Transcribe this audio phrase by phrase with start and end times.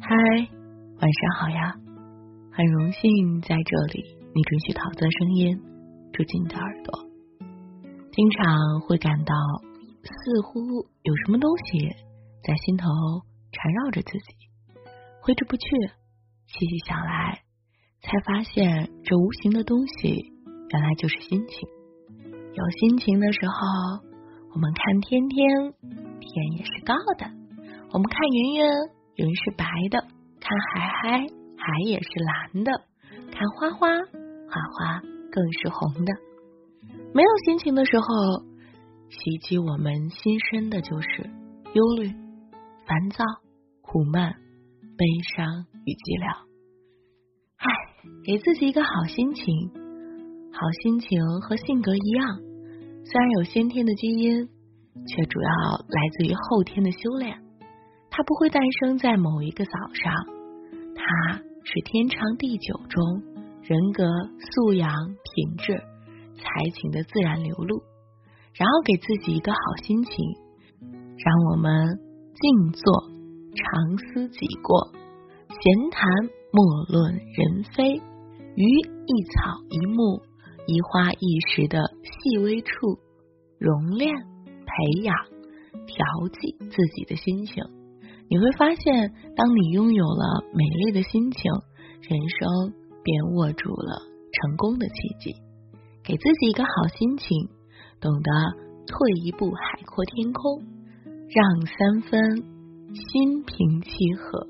[0.00, 1.74] 嗨，晚上好呀！
[2.50, 4.02] 很荣幸在这里，
[4.34, 5.60] 你准许桃子声音
[6.14, 6.98] 住进你的耳朵。
[8.10, 9.34] 经常会感到
[10.02, 10.60] 似乎
[11.02, 11.90] 有什么东西
[12.42, 12.86] 在心头
[13.52, 14.34] 缠绕着自己，
[15.20, 15.66] 挥之不去。
[16.46, 17.42] 细细想来，
[18.00, 20.32] 才发现这无形的东西
[20.70, 21.68] 原来就是心情。
[22.54, 23.52] 有心情的时候，
[24.54, 25.46] 我们看天天，
[26.18, 27.26] 天也是高的；
[27.92, 29.01] 我们看云云。
[29.22, 30.04] 云是白的，
[30.40, 31.18] 看海海，
[31.56, 32.72] 海也是蓝的；
[33.30, 36.12] 看花花，花花更是红的。
[37.14, 38.06] 没有心情的时候，
[39.08, 41.30] 袭击我们心身的就是
[41.72, 42.08] 忧虑、
[42.84, 43.24] 烦躁、
[43.80, 44.34] 苦闷、
[44.98, 46.36] 悲伤与寂寥。
[47.58, 47.70] 唉，
[48.24, 49.44] 给自己一个好心情，
[50.52, 52.40] 好心情和性格一样，
[53.04, 54.48] 虽然有先天的基因，
[55.06, 57.41] 却主要来自于后天的修炼。
[58.14, 60.12] 它不会诞生在某一个早上，
[60.94, 63.02] 它是天长地久中
[63.62, 64.04] 人格
[64.52, 65.72] 素养、品质、
[66.36, 67.82] 才情的自然流露。
[68.54, 70.12] 然后给自己一个好心情，
[71.16, 71.98] 让我们
[72.34, 73.08] 静坐，
[73.54, 74.92] 长思己过，
[75.48, 76.12] 闲谈
[76.52, 78.64] 莫论人非，于
[79.06, 80.20] 一草一木、
[80.66, 82.98] 一花一石的细微处，
[83.58, 85.16] 熔炼、培养、
[85.86, 87.64] 调剂自己的心情。
[88.32, 91.52] 你会发现，当你拥有了美丽的心情，
[92.00, 92.72] 人生
[93.04, 94.00] 便握住了
[94.32, 95.36] 成功的契机。
[96.02, 97.28] 给自己一个好心情，
[98.00, 98.30] 懂得
[98.86, 100.64] 退一步海阔天空，
[101.28, 102.36] 让三分
[102.94, 104.46] 心平气和，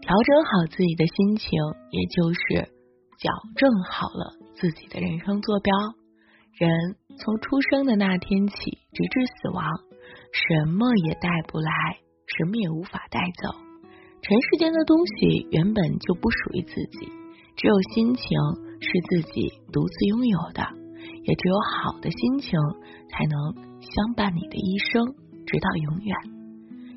[0.00, 1.50] 调整好自己的心情，
[1.90, 2.70] 也就是
[3.18, 5.74] 矫正好了自己的人生坐标。
[6.54, 8.54] 人从出生的那天起，
[8.92, 9.66] 直至死亡，
[10.30, 11.72] 什么也带不来。
[12.36, 13.58] 什么也无法带走。
[14.22, 17.08] 尘世间的东西原本就不属于自己，
[17.56, 18.26] 只有心情
[18.80, 20.62] 是自己独自拥有的，
[21.24, 22.58] 也只有好的心情
[23.08, 25.06] 才能相伴你的一生，
[25.46, 26.16] 直到永远。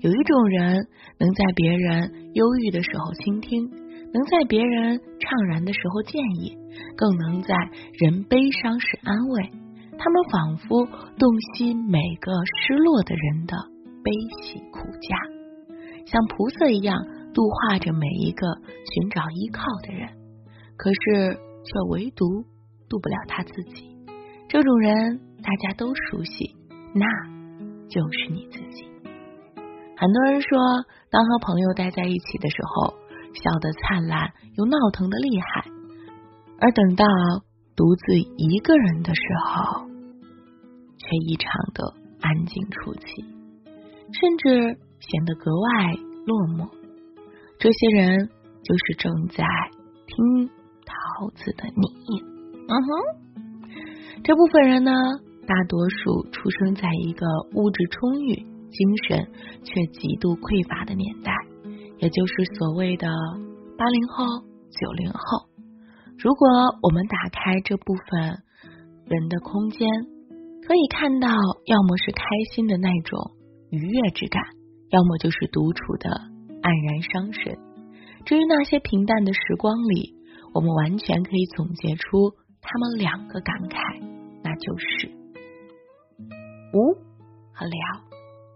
[0.00, 0.86] 有一种人
[1.18, 3.68] 能在别人忧郁的时候倾听，
[4.12, 6.56] 能在别人怅然的时候建议，
[6.96, 7.52] 更能在
[7.98, 9.50] 人悲伤时安慰。
[9.98, 10.86] 他们仿佛
[11.18, 12.30] 洞悉每个
[12.62, 13.56] 失落的人的。
[14.02, 15.16] 悲喜苦家，
[16.06, 16.96] 像菩萨一样
[17.34, 18.46] 度化着每一个
[18.92, 20.08] 寻找依靠的人，
[20.76, 22.44] 可是却唯独
[22.88, 23.96] 渡不了他自己。
[24.48, 26.56] 这种人大家都熟悉，
[26.94, 27.04] 那
[27.88, 28.88] 就是你自己。
[29.96, 30.58] 很多人说，
[31.10, 32.94] 当和朋友待在一起的时候，
[33.34, 35.64] 笑得灿烂又闹腾的厉害，
[36.60, 37.04] 而等到
[37.76, 39.86] 独自一个人的时候，
[40.96, 43.37] 却异常的安静出奇。
[44.12, 45.94] 甚至显得格外
[46.26, 46.68] 落寞。
[47.58, 48.28] 这些人
[48.62, 49.44] 就是正在
[50.06, 50.48] 听
[50.86, 52.20] 桃子的你。
[52.68, 52.88] 嗯哼，
[54.22, 54.92] 这部分人呢，
[55.46, 58.34] 大多数出生在一个物质充裕、
[58.70, 59.26] 精神
[59.64, 61.32] 却极度匮乏的年代，
[61.98, 63.08] 也就是所谓的
[63.76, 64.24] 八零后、
[64.70, 65.48] 九零后。
[66.18, 66.48] 如果
[66.82, 68.42] 我们打开这部分
[69.06, 69.88] 人的空间，
[70.66, 71.28] 可以看到，
[71.66, 73.37] 要么是开心的那种。
[73.70, 74.42] 愉悦之感，
[74.90, 76.08] 要么就是独处的
[76.62, 77.58] 黯然伤神。
[78.24, 80.14] 至于那些平淡的时光里，
[80.54, 84.02] 我们完全可以总结出他们两个感慨，
[84.42, 85.10] 那就是
[86.72, 86.94] 无
[87.52, 87.80] 和聊，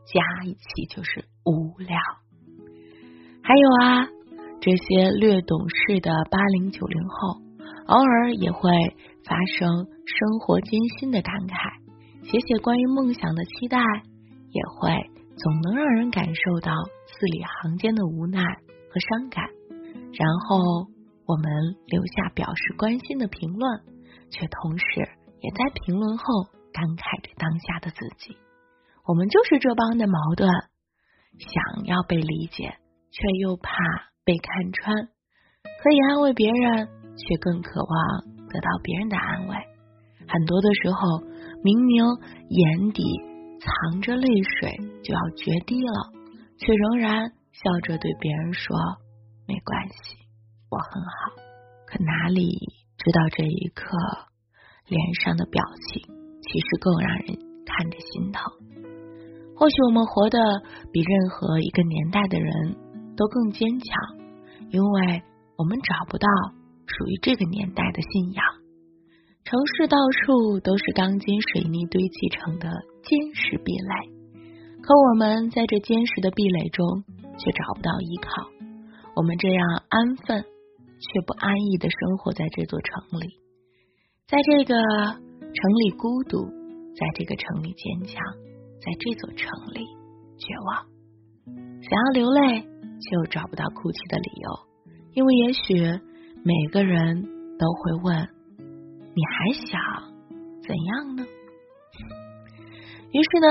[0.07, 1.99] 加一起就是无聊。
[3.43, 4.09] 还有啊，
[4.61, 7.41] 这些略懂事的八零九零后，
[7.87, 8.71] 偶尔也会
[9.25, 9.69] 发生
[10.07, 11.81] 生活艰辛的感慨，
[12.25, 13.79] 写写关于梦想的期待。
[14.53, 16.71] 也会总能让人感受到
[17.07, 18.45] 字里行间的无奈
[18.93, 19.49] 和伤感，
[20.13, 20.87] 然后
[21.27, 21.51] 我们
[21.87, 23.81] 留下表示关心的评论，
[24.31, 24.85] 却同时
[25.41, 26.25] 也在评论后
[26.73, 28.37] 感慨着当下的自己。
[29.09, 30.49] 我们就是这帮的矛盾，
[31.39, 32.77] 想要被理解，
[33.11, 33.73] 却又怕
[34.25, 35.09] 被看穿；
[35.83, 39.57] 可以安慰别人，却更渴望得到别人的安慰。
[40.29, 41.27] 很多的时候，
[41.65, 42.05] 明明
[42.51, 43.32] 眼底。
[43.63, 46.11] 藏着泪水就要决堤了，
[46.59, 48.77] 却仍然笑着对别人说
[49.47, 50.17] ：“没关系，
[50.69, 51.43] 我很好。”
[51.87, 52.59] 可哪里
[52.99, 53.87] 知道这一刻
[54.89, 56.03] 脸上的表情，
[56.43, 58.51] 其实更让人看着心疼。
[59.55, 60.39] 或许我们活得
[60.93, 62.75] 比任何一个年代的人
[63.17, 63.87] 都更坚强，
[64.71, 65.23] 因为
[65.57, 66.27] 我们找不到
[66.87, 68.45] 属于这个年代的信仰。
[69.45, 72.69] 城市到处都是钢筋水泥堆砌成的
[73.03, 74.11] 坚实壁垒，
[74.83, 77.05] 可我们在这坚实的壁垒中
[77.39, 78.49] 却找不到依靠。
[79.15, 83.29] 我们这样安分却不安逸的生活在这座城里，
[84.27, 86.47] 在这个城里孤独，
[86.95, 88.23] 在这个城里坚强，
[88.81, 89.85] 在这座城里
[90.39, 90.87] 绝望。
[91.83, 94.51] 想要流泪，却又找不到哭泣的理由，
[95.15, 95.75] 因为也许
[96.45, 97.23] 每个人
[97.59, 98.29] 都会问：
[99.15, 99.81] 你还想
[100.67, 101.27] 怎样呢？
[103.13, 103.47] 于是呢，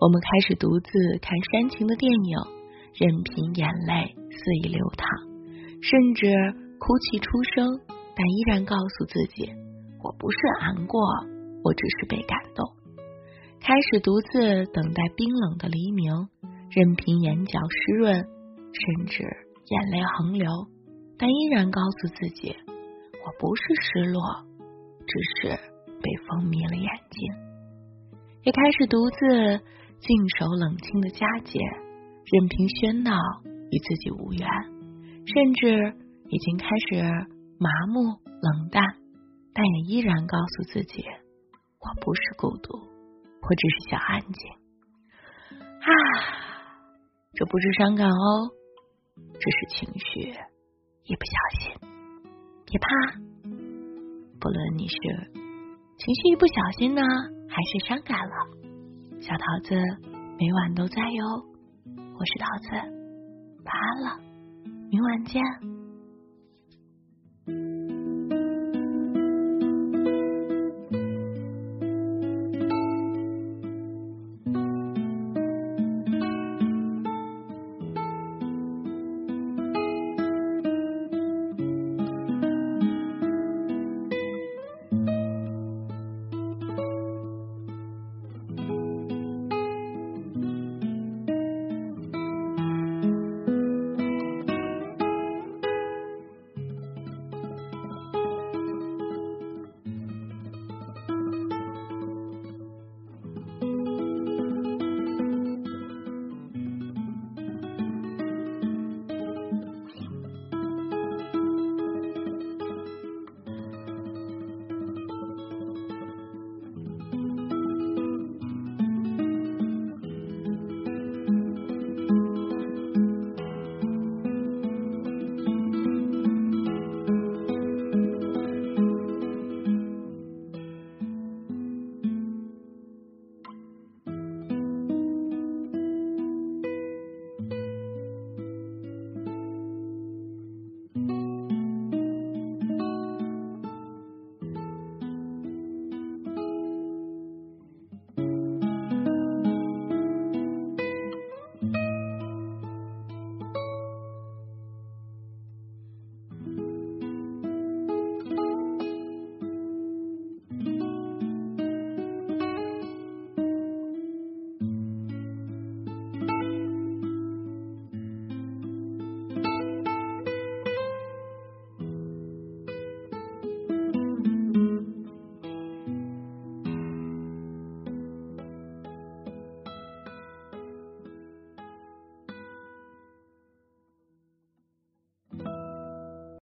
[0.00, 2.36] 我们开始独自看煽情的电影，
[2.94, 5.08] 任凭眼泪肆意流淌，
[5.82, 6.28] 甚至
[6.78, 7.80] 哭泣出声，
[8.14, 9.50] 但依然告诉自己：
[10.02, 11.00] 我不是难过，
[11.64, 12.66] 我只是被感动。
[13.60, 16.28] 开始独自等待冰冷的黎明。
[16.72, 20.46] 任凭眼角湿润，甚至眼泪横流，
[21.18, 24.22] 但依然告诉自己，我不是失落，
[25.04, 25.56] 只是
[26.00, 26.86] 被风迷了眼。
[28.42, 29.60] 也开始独自
[30.00, 33.16] 静守冷清的佳节，任凭喧闹
[33.70, 34.48] 与自己无缘，
[35.26, 35.94] 甚至
[36.28, 37.02] 已经开始
[37.58, 38.82] 麻木冷淡，
[39.52, 41.04] 但也依然告诉自己，
[41.80, 44.50] 我不是孤独，我只是想安静。
[45.80, 45.90] 啊。
[47.32, 48.50] 这不是伤感哦，
[49.38, 50.32] 这是情绪，
[51.04, 51.72] 一不小心。
[52.66, 52.88] 别怕，
[54.40, 54.96] 不论你是
[55.96, 57.00] 情绪一不小心呢，
[57.52, 58.34] 还是伤感了，
[59.20, 59.74] 小桃子
[60.38, 61.24] 每晚都在哟。
[62.16, 62.70] 我是桃子，
[63.64, 64.20] 晚安了，
[64.88, 65.42] 明晚见。